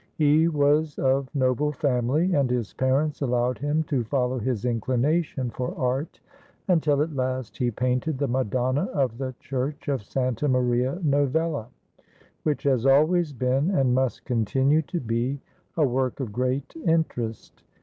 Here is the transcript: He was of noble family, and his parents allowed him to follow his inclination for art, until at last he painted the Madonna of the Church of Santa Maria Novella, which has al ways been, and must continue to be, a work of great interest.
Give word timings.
He 0.15 0.47
was 0.47 0.97
of 0.97 1.29
noble 1.35 1.71
family, 1.71 2.33
and 2.33 2.49
his 2.49 2.73
parents 2.73 3.21
allowed 3.21 3.59
him 3.59 3.83
to 3.83 4.03
follow 4.05 4.39
his 4.39 4.65
inclination 4.65 5.51
for 5.51 5.77
art, 5.77 6.19
until 6.67 7.03
at 7.03 7.15
last 7.15 7.55
he 7.57 7.69
painted 7.69 8.17
the 8.17 8.27
Madonna 8.27 8.85
of 8.95 9.19
the 9.19 9.35
Church 9.39 9.87
of 9.89 10.01
Santa 10.01 10.47
Maria 10.47 10.97
Novella, 11.03 11.67
which 12.41 12.63
has 12.63 12.87
al 12.87 13.05
ways 13.05 13.31
been, 13.31 13.69
and 13.69 13.93
must 13.93 14.25
continue 14.25 14.81
to 14.81 14.99
be, 14.99 15.39
a 15.77 15.85
work 15.85 16.19
of 16.19 16.33
great 16.33 16.73
interest. 16.83 17.61